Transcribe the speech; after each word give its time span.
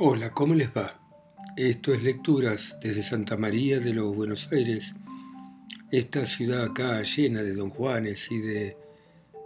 Hola, 0.00 0.30
¿cómo 0.30 0.54
les 0.54 0.68
va? 0.68 1.00
Esto 1.56 1.92
es 1.92 2.04
Lecturas 2.04 2.78
desde 2.80 3.02
Santa 3.02 3.36
María 3.36 3.80
de 3.80 3.92
los 3.92 4.14
Buenos 4.14 4.48
Aires, 4.52 4.94
esta 5.90 6.24
ciudad 6.24 6.62
acá 6.62 7.02
llena 7.02 7.42
de 7.42 7.52
don 7.52 7.70
Juanes 7.70 8.30
y 8.30 8.38
de 8.38 8.76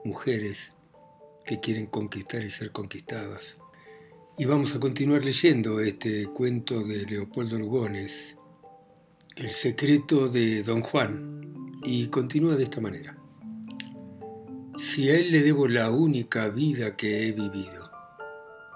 mujeres 0.04 0.74
que 1.46 1.58
quieren 1.60 1.86
conquistar 1.86 2.44
y 2.44 2.50
ser 2.50 2.70
conquistadas. 2.70 3.56
Y 4.36 4.44
vamos 4.44 4.76
a 4.76 4.78
continuar 4.78 5.24
leyendo 5.24 5.80
este 5.80 6.26
cuento 6.26 6.84
de 6.84 7.06
Leopoldo 7.06 7.58
Lugones, 7.58 8.36
El 9.36 9.52
secreto 9.52 10.28
de 10.28 10.62
don 10.64 10.82
Juan, 10.82 11.80
y 11.82 12.08
continúa 12.08 12.56
de 12.56 12.64
esta 12.64 12.82
manera. 12.82 13.16
Si 14.76 15.08
a 15.08 15.14
él 15.14 15.32
le 15.32 15.42
debo 15.42 15.66
la 15.66 15.90
única 15.90 16.50
vida 16.50 16.94
que 16.94 17.26
he 17.26 17.32
vivido, 17.32 17.90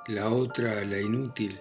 la 0.08 0.30
otra, 0.30 0.82
la 0.86 1.00
inútil, 1.02 1.58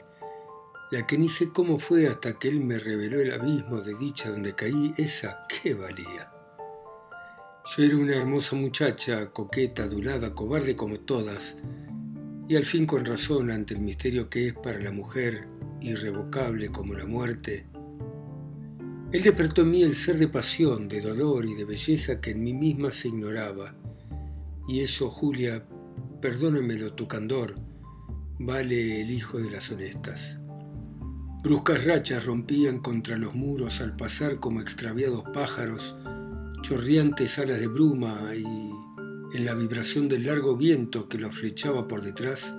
la 0.91 1.07
que 1.07 1.17
ni 1.17 1.29
sé 1.29 1.49
cómo 1.49 1.79
fue 1.79 2.07
hasta 2.07 2.37
que 2.37 2.47
él 2.47 2.61
me 2.61 2.77
reveló 2.77 3.19
el 3.19 3.33
abismo 3.33 3.81
de 3.81 3.95
dicha 3.95 4.29
donde 4.29 4.53
caí, 4.53 4.93
esa 4.97 5.45
qué 5.49 5.73
valía. 5.73 6.31
Yo 7.75 7.83
era 7.83 7.97
una 7.97 8.15
hermosa 8.15 8.55
muchacha, 8.55 9.31
coqueta, 9.31 9.83
adulada, 9.83 10.35
cobarde 10.35 10.75
como 10.75 10.99
todas, 10.99 11.57
y 12.47 12.55
al 12.55 12.65
fin 12.65 12.85
con 12.85 13.03
razón 13.03 13.49
ante 13.49 13.73
el 13.73 13.81
misterio 13.81 14.29
que 14.29 14.47
es 14.47 14.53
para 14.53 14.79
la 14.79 14.91
mujer, 14.91 15.47
irrevocable 15.81 16.69
como 16.69 16.93
la 16.93 17.05
muerte. 17.05 17.65
Él 19.11 19.23
despertó 19.23 19.63
en 19.63 19.71
mí 19.71 19.81
el 19.81 19.95
ser 19.95 20.17
de 20.17 20.27
pasión, 20.27 20.87
de 20.87 21.01
dolor 21.01 21.45
y 21.45 21.55
de 21.55 21.65
belleza 21.65 22.21
que 22.21 22.31
en 22.31 22.43
mí 22.43 22.53
misma 22.53 22.91
se 22.91 23.07
ignoraba. 23.07 23.75
Y 24.67 24.81
eso, 24.81 25.09
Julia, 25.09 25.65
perdónemelo 26.21 26.93
tu 26.93 27.07
candor, 27.07 27.55
vale 28.37 29.01
el 29.01 29.09
hijo 29.09 29.39
de 29.39 29.49
las 29.49 29.71
honestas. 29.71 30.39
Bruscas 31.45 31.85
rachas 31.85 32.25
rompían 32.25 32.79
contra 32.79 33.17
los 33.17 33.35
muros 33.35 33.79
al 33.79 33.95
pasar 33.95 34.39
como 34.39 34.61
extraviados 34.61 35.25
pájaros, 35.31 35.95
chorreantes 36.63 37.37
alas 37.37 37.59
de 37.59 37.67
bruma 37.67 38.31
y 38.35 38.43
en 39.37 39.45
la 39.45 39.53
vibración 39.53 40.09
del 40.09 40.25
largo 40.25 40.57
viento 40.57 41.07
que 41.07 41.19
lo 41.19 41.29
flechaba 41.29 41.87
por 41.87 42.01
detrás, 42.01 42.51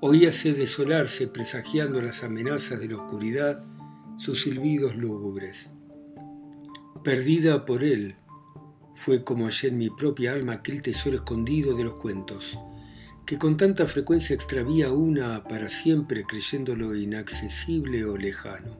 oíase 0.00 0.52
desolarse 0.52 1.28
presagiando 1.28 2.02
las 2.02 2.24
amenazas 2.24 2.80
de 2.80 2.88
la 2.88 2.96
oscuridad 2.96 3.62
sus 4.18 4.42
silbidos 4.42 4.96
lúgubres. 4.96 5.70
Perdida 7.04 7.64
por 7.64 7.84
él, 7.84 8.16
fue 8.96 9.22
como 9.22 9.44
hallé 9.44 9.68
en 9.68 9.78
mi 9.78 9.90
propia 9.90 10.32
alma 10.32 10.54
aquel 10.54 10.82
tesoro 10.82 11.18
escondido 11.18 11.76
de 11.76 11.84
los 11.84 11.94
cuentos, 11.94 12.58
que 13.26 13.38
con 13.38 13.56
tanta 13.56 13.86
frecuencia 13.86 14.34
extravía 14.34 14.92
una 14.92 15.44
para 15.44 15.68
siempre 15.68 16.24
creyéndolo 16.24 16.94
inaccesible 16.94 18.04
o 18.04 18.16
lejano. 18.16 18.78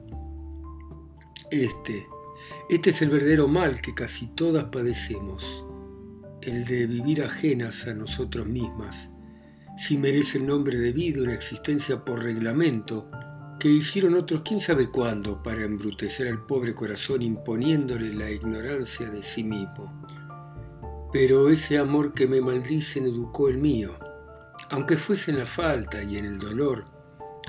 Este, 1.49 2.07
este 2.69 2.89
es 2.89 3.01
el 3.01 3.09
verdadero 3.09 3.47
mal 3.47 3.81
que 3.81 3.93
casi 3.93 4.27
todas 4.27 4.65
padecemos, 4.65 5.65
el 6.41 6.65
de 6.65 6.87
vivir 6.87 7.23
ajenas 7.23 7.87
a 7.87 7.93
nosotros 7.93 8.47
mismas, 8.47 9.11
si 9.77 9.97
merece 9.97 10.37
el 10.37 10.47
nombre 10.47 10.77
debido 10.77 11.23
una 11.23 11.33
existencia 11.33 12.03
por 12.03 12.23
reglamento 12.23 13.09
que 13.59 13.69
hicieron 13.69 14.15
otros 14.15 14.41
quién 14.43 14.59
sabe 14.59 14.89
cuándo 14.89 15.41
para 15.41 15.63
embrutecer 15.63 16.27
al 16.27 16.45
pobre 16.45 16.75
corazón 16.75 17.21
imponiéndole 17.21 18.13
la 18.13 18.29
ignorancia 18.29 19.09
de 19.09 19.21
sí 19.21 19.43
mismo. 19.43 20.03
Pero 21.13 21.49
ese 21.49 21.77
amor 21.77 22.11
que 22.11 22.27
me 22.27 22.41
maldicen 22.41 23.05
educó 23.05 23.47
el 23.47 23.59
mío, 23.59 23.91
aunque 24.73 24.97
fuese 24.97 25.29
en 25.29 25.37
la 25.37 25.45
falta 25.45 26.01
y 26.01 26.17
en 26.17 26.25
el 26.25 26.39
dolor, 26.39 26.85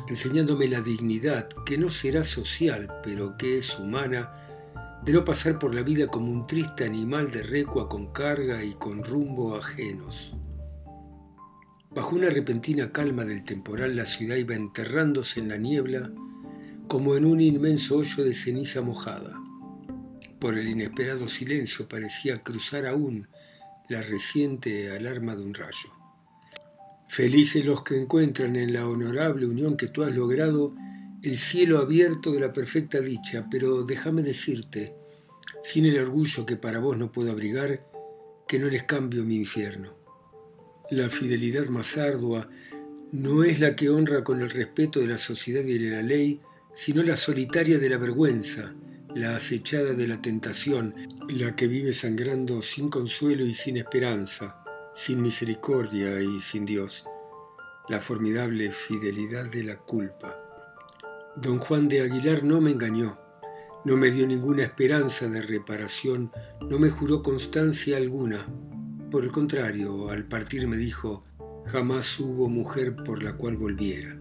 enseñándome 0.08 0.68
la 0.68 0.82
dignidad, 0.82 1.48
que 1.64 1.78
no 1.78 1.88
será 1.88 2.22
social, 2.22 3.00
pero 3.02 3.38
que 3.38 3.56
es 3.56 3.78
humana, 3.78 4.30
de 5.02 5.14
no 5.14 5.24
pasar 5.24 5.58
por 5.58 5.74
la 5.74 5.80
vida 5.80 6.08
como 6.08 6.30
un 6.30 6.46
triste 6.46 6.84
animal 6.84 7.30
de 7.30 7.42
recua 7.42 7.88
con 7.88 8.12
carga 8.12 8.62
y 8.62 8.74
con 8.74 9.02
rumbo 9.02 9.56
ajenos. 9.56 10.36
Bajo 11.92 12.14
una 12.14 12.28
repentina 12.28 12.92
calma 12.92 13.24
del 13.24 13.42
temporal 13.46 13.96
la 13.96 14.04
ciudad 14.04 14.36
iba 14.36 14.54
enterrándose 14.54 15.40
en 15.40 15.48
la 15.48 15.56
niebla 15.56 16.12
como 16.88 17.16
en 17.16 17.24
un 17.24 17.40
inmenso 17.40 17.96
hoyo 17.96 18.22
de 18.22 18.34
ceniza 18.34 18.82
mojada. 18.82 19.40
Por 20.38 20.58
el 20.58 20.68
inesperado 20.68 21.26
silencio 21.28 21.88
parecía 21.88 22.42
cruzar 22.42 22.84
aún 22.84 23.28
la 23.88 24.02
reciente 24.02 24.94
alarma 24.94 25.34
de 25.34 25.42
un 25.42 25.54
rayo. 25.54 26.03
Felices 27.14 27.64
los 27.64 27.84
que 27.84 27.96
encuentran 27.96 28.56
en 28.56 28.72
la 28.72 28.88
honorable 28.88 29.46
unión 29.46 29.76
que 29.76 29.86
tú 29.86 30.02
has 30.02 30.12
logrado 30.12 30.74
el 31.22 31.38
cielo 31.38 31.78
abierto 31.78 32.32
de 32.32 32.40
la 32.40 32.52
perfecta 32.52 32.98
dicha, 32.98 33.46
pero 33.48 33.84
déjame 33.84 34.24
decirte, 34.24 34.96
sin 35.62 35.86
el 35.86 36.00
orgullo 36.00 36.44
que 36.44 36.56
para 36.56 36.80
vos 36.80 36.98
no 36.98 37.12
puedo 37.12 37.30
abrigar, 37.30 37.86
que 38.48 38.58
no 38.58 38.66
les 38.66 38.82
cambio 38.82 39.22
mi 39.22 39.36
infierno. 39.36 39.96
La 40.90 41.08
fidelidad 41.08 41.68
más 41.68 41.96
ardua 41.98 42.50
no 43.12 43.44
es 43.44 43.60
la 43.60 43.76
que 43.76 43.90
honra 43.90 44.24
con 44.24 44.42
el 44.42 44.50
respeto 44.50 44.98
de 44.98 45.06
la 45.06 45.18
sociedad 45.18 45.62
y 45.62 45.78
de 45.78 45.90
la 45.90 46.02
ley, 46.02 46.40
sino 46.74 47.00
la 47.04 47.16
solitaria 47.16 47.78
de 47.78 47.90
la 47.90 47.98
vergüenza, 47.98 48.74
la 49.14 49.36
acechada 49.36 49.92
de 49.92 50.08
la 50.08 50.20
tentación, 50.20 50.96
la 51.28 51.54
que 51.54 51.68
vive 51.68 51.92
sangrando 51.92 52.60
sin 52.60 52.88
consuelo 52.88 53.46
y 53.46 53.54
sin 53.54 53.76
esperanza, 53.76 54.63
sin 54.94 55.22
misericordia 55.22 56.20
y 56.22 56.40
sin 56.40 56.64
Dios, 56.64 57.04
la 57.88 58.00
formidable 58.00 58.70
fidelidad 58.70 59.44
de 59.44 59.64
la 59.64 59.76
culpa. 59.76 60.36
Don 61.36 61.58
Juan 61.58 61.88
de 61.88 62.02
Aguilar 62.02 62.44
no 62.44 62.60
me 62.60 62.70
engañó, 62.70 63.18
no 63.84 63.96
me 63.96 64.12
dio 64.12 64.26
ninguna 64.26 64.62
esperanza 64.62 65.28
de 65.28 65.42
reparación, 65.42 66.30
no 66.70 66.78
me 66.78 66.90
juró 66.90 67.22
constancia 67.22 67.96
alguna. 67.96 68.46
Por 69.10 69.24
el 69.24 69.32
contrario, 69.32 70.10
al 70.10 70.26
partir 70.26 70.68
me 70.68 70.76
dijo, 70.76 71.24
jamás 71.66 72.18
hubo 72.20 72.48
mujer 72.48 72.94
por 72.94 73.22
la 73.22 73.36
cual 73.36 73.56
volviera. 73.56 74.16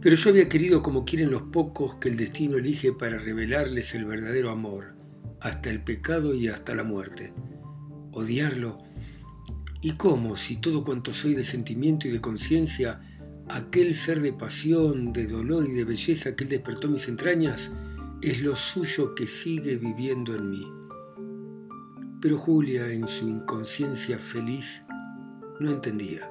Pero 0.00 0.16
yo 0.16 0.30
había 0.30 0.48
querido 0.48 0.82
como 0.82 1.04
quieren 1.04 1.30
los 1.30 1.42
pocos 1.42 1.96
que 1.96 2.08
el 2.08 2.16
destino 2.16 2.56
elige 2.56 2.92
para 2.92 3.18
revelarles 3.18 3.94
el 3.94 4.04
verdadero 4.04 4.50
amor, 4.50 4.94
hasta 5.40 5.70
el 5.70 5.82
pecado 5.82 6.34
y 6.34 6.48
hasta 6.48 6.74
la 6.74 6.84
muerte. 6.84 7.34
Odiarlo 8.12 8.78
¿Y 9.82 9.92
cómo, 9.92 10.36
si 10.36 10.56
todo 10.56 10.84
cuanto 10.84 11.12
soy 11.14 11.34
de 11.34 11.44
sentimiento 11.44 12.06
y 12.06 12.10
de 12.10 12.20
conciencia, 12.20 13.00
aquel 13.48 13.94
ser 13.94 14.20
de 14.20 14.34
pasión, 14.34 15.12
de 15.14 15.26
dolor 15.26 15.66
y 15.66 15.72
de 15.72 15.84
belleza 15.84 16.36
que 16.36 16.44
él 16.44 16.50
despertó 16.50 16.88
mis 16.88 17.08
entrañas, 17.08 17.70
es 18.20 18.42
lo 18.42 18.56
suyo 18.56 19.14
que 19.14 19.26
sigue 19.26 19.76
viviendo 19.76 20.34
en 20.34 20.50
mí? 20.50 20.70
Pero 22.20 22.36
Julia, 22.36 22.92
en 22.92 23.08
su 23.08 23.26
inconsciencia 23.26 24.18
feliz, 24.18 24.84
no 25.58 25.70
entendía. 25.70 26.30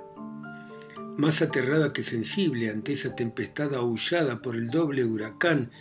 Más 1.18 1.42
aterrada 1.42 1.92
que 1.92 2.04
sensible 2.04 2.70
ante 2.70 2.94
esa 2.94 3.16
tempestad 3.16 3.74
aullada 3.74 4.44
por 4.44 4.56
el 4.56 4.70
doble 4.70 5.06
huracán, 5.06 5.72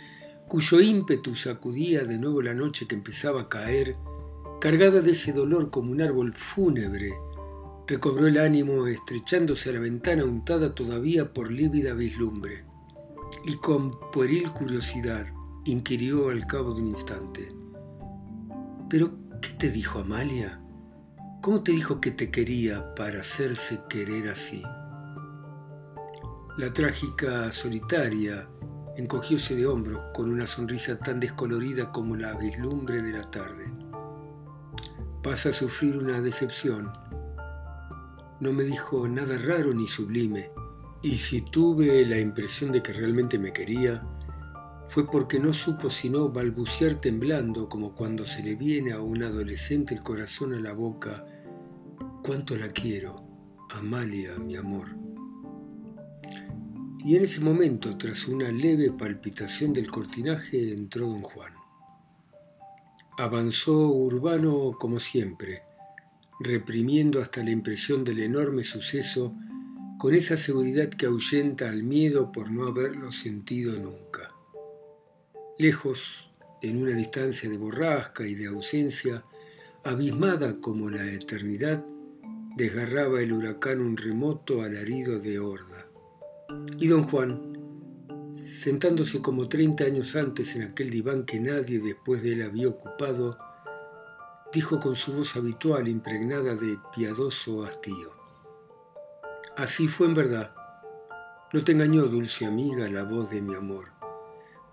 cuyo 0.47 0.81
ímpetu 0.81 1.35
sacudía 1.35 2.03
de 2.03 2.17
nuevo 2.17 2.41
la 2.41 2.55
noche 2.55 2.87
que 2.87 2.95
empezaba 2.95 3.41
a 3.41 3.49
caer, 3.49 3.95
cargada 4.59 5.01
de 5.01 5.11
ese 5.11 5.33
dolor 5.33 5.69
como 5.69 5.91
un 5.91 6.01
árbol 6.01 6.33
fúnebre, 6.33 7.11
recobró 7.89 8.27
el 8.27 8.37
ánimo 8.37 8.85
estrechándose 8.85 9.71
a 9.71 9.73
la 9.73 9.79
ventana 9.79 10.23
untada 10.23 10.75
todavía 10.75 11.33
por 11.33 11.51
lívida 11.51 11.95
vislumbre, 11.95 12.63
y 13.45 13.55
con 13.55 13.89
pueril 14.11 14.51
curiosidad 14.51 15.25
inquirió 15.65 16.29
al 16.29 16.45
cabo 16.45 16.75
de 16.75 16.83
un 16.83 16.89
instante. 16.89 17.51
¿Pero 18.91 19.11
qué 19.41 19.49
te 19.57 19.71
dijo 19.71 19.97
Amalia? 19.97 20.61
¿Cómo 21.41 21.63
te 21.63 21.71
dijo 21.71 21.99
que 21.99 22.11
te 22.11 22.29
quería 22.29 22.93
para 22.93 23.21
hacerse 23.21 23.81
querer 23.89 24.29
así? 24.29 24.61
La 26.59 26.71
trágica 26.71 27.51
solitaria 27.51 28.47
encogióse 28.97 29.55
de 29.55 29.65
hombros 29.65 30.03
con 30.13 30.29
una 30.29 30.45
sonrisa 30.45 30.99
tan 30.99 31.19
descolorida 31.19 31.91
como 31.91 32.15
la 32.15 32.33
vislumbre 32.35 33.01
de 33.01 33.13
la 33.13 33.31
tarde. 33.31 33.65
Vas 35.23 35.47
a 35.47 35.53
sufrir 35.53 35.97
una 35.97 36.21
decepción, 36.21 36.91
no 38.39 38.53
me 38.53 38.63
dijo 38.63 39.07
nada 39.07 39.37
raro 39.37 39.73
ni 39.73 39.87
sublime, 39.87 40.51
y 41.01 41.17
si 41.17 41.41
tuve 41.41 42.05
la 42.05 42.19
impresión 42.19 42.71
de 42.71 42.81
que 42.81 42.93
realmente 42.93 43.39
me 43.39 43.53
quería, 43.53 44.03
fue 44.87 45.05
porque 45.05 45.39
no 45.39 45.53
supo 45.53 45.89
sino 45.89 46.29
balbucear 46.29 46.95
temblando 46.95 47.69
como 47.69 47.93
cuando 47.93 48.25
se 48.25 48.43
le 48.43 48.55
viene 48.55 48.91
a 48.91 49.01
un 49.01 49.23
adolescente 49.23 49.93
el 49.93 50.01
corazón 50.01 50.53
a 50.53 50.59
la 50.59 50.73
boca, 50.73 51.25
cuánto 52.23 52.57
la 52.57 52.69
quiero, 52.69 53.23
Amalia, 53.69 54.37
mi 54.39 54.55
amor. 54.55 54.87
Y 57.05 57.15
en 57.15 57.23
ese 57.23 57.39
momento, 57.39 57.97
tras 57.97 58.27
una 58.27 58.51
leve 58.51 58.91
palpitación 58.91 59.73
del 59.73 59.89
cortinaje, 59.89 60.73
entró 60.73 61.07
don 61.07 61.21
Juan. 61.21 61.53
Avanzó 63.17 63.89
Urbano 63.89 64.71
como 64.77 64.99
siempre, 64.99 65.63
reprimiendo 66.39 67.21
hasta 67.21 67.43
la 67.43 67.51
impresión 67.51 68.03
del 68.03 68.19
enorme 68.21 68.63
suceso 68.63 69.35
con 69.97 70.13
esa 70.15 70.37
seguridad 70.37 70.89
que 70.89 71.07
ahuyenta 71.07 71.69
al 71.69 71.83
miedo 71.83 72.31
por 72.31 72.51
no 72.51 72.67
haberlo 72.67 73.11
sentido 73.11 73.77
nunca. 73.77 74.31
Lejos, 75.57 76.31
en 76.61 76.81
una 76.81 76.91
distancia 76.91 77.49
de 77.49 77.57
borrasca 77.57 78.25
y 78.25 78.33
de 78.33 78.47
ausencia, 78.47 79.25
abismada 79.83 80.61
como 80.61 80.89
la 80.89 81.05
eternidad, 81.11 81.85
desgarraba 82.55 83.21
el 83.21 83.33
huracán 83.33 83.81
un 83.81 83.97
remoto 83.97 84.61
alarido 84.61 85.19
de 85.19 85.39
horda. 85.39 85.87
Y 86.77 86.87
don 86.87 87.03
Juan, 87.03 87.57
sentándose 88.33 89.21
como 89.21 89.49
treinta 89.49 89.83
años 89.83 90.15
antes 90.15 90.55
en 90.55 90.63
aquel 90.63 90.89
diván 90.89 91.25
que 91.25 91.41
nadie 91.41 91.79
después 91.79 92.23
de 92.23 92.33
él 92.33 92.43
había 92.43 92.69
ocupado, 92.69 93.37
dijo 94.53 94.79
con 94.79 94.95
su 94.95 95.13
voz 95.13 95.35
habitual 95.35 95.87
impregnada 95.87 96.55
de 96.55 96.77
piadoso 96.95 97.63
hastío. 97.63 98.13
Así 99.55 99.87
fue 99.87 100.07
en 100.07 100.13
verdad. 100.13 100.55
No 101.53 101.63
te 101.63 101.71
engañó, 101.73 102.03
dulce 102.05 102.45
amiga, 102.45 102.89
la 102.89 103.03
voz 103.03 103.31
de 103.31 103.41
mi 103.41 103.55
amor, 103.55 103.91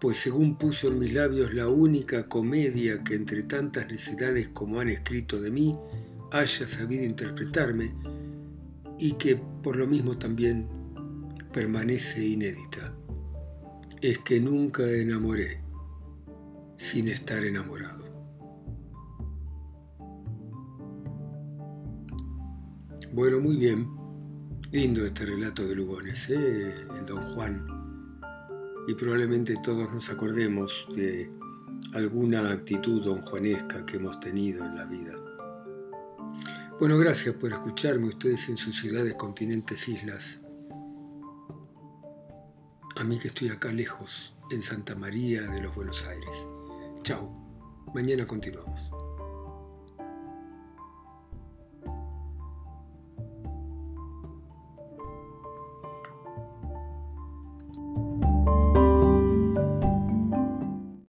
pues 0.01 0.19
según 0.19 0.57
puso 0.57 0.89
en 0.89 0.99
mis 0.99 1.13
labios 1.13 1.55
la 1.55 1.69
única 1.69 2.29
comedia 2.29 3.03
que 3.03 3.15
entre 3.15 3.43
tantas 3.43 3.87
necesidades 3.87 4.49
como 4.49 4.81
han 4.81 4.89
escrito 4.89 5.41
de 5.41 5.51
mí, 5.51 5.77
haya 6.31 6.67
sabido 6.67 7.05
interpretarme 7.05 7.95
y 8.99 9.13
que 9.13 9.37
por 9.37 9.77
lo 9.77 9.87
mismo 9.87 10.19
también 10.19 10.69
permanece 11.53 12.25
inédita 12.25 12.95
es 14.03 14.19
que 14.19 14.41
nunca 14.41 14.89
enamoré 14.89 15.63
sin 16.77 17.09
estar 17.09 17.45
enamorado. 17.45 17.96
Bueno, 23.17 23.41
muy 23.41 23.57
bien. 23.57 23.89
Lindo 24.73 25.03
este 25.07 25.25
relato 25.25 25.67
de 25.67 25.75
Lugones, 25.75 26.29
¿eh? 26.29 26.87
el 26.99 27.07
Don 27.07 27.23
Juan. 27.33 27.67
Y 28.87 28.93
probablemente 28.93 29.57
todos 29.63 29.91
nos 29.91 30.11
acordemos 30.11 30.87
de 30.95 31.31
alguna 31.95 32.51
actitud 32.51 33.03
donjuanesca 33.03 33.87
que 33.87 33.97
hemos 33.97 34.21
tenido 34.21 34.67
en 34.67 34.77
la 34.77 34.85
vida. 34.85 35.15
Bueno, 36.79 36.99
gracias 36.99 37.35
por 37.37 37.49
escucharme 37.49 38.09
ustedes 38.09 38.51
en 38.51 38.59
sus 38.59 38.79
ciudades, 38.79 39.15
continentes, 39.15 39.89
islas 39.89 40.43
a 42.97 43.05
mí 43.05 43.19
que 43.19 43.29
estoy 43.29 43.49
acá 43.49 43.73
lejos, 43.73 44.35
en 44.51 44.63
Santa 44.63 44.95
María 44.95 45.41
de 45.41 45.63
los 45.63 45.75
Buenos 45.75 46.05
Aires. 46.05 46.47
Chao, 47.03 47.31
mañana 47.95 48.27
continuamos. 48.27 48.91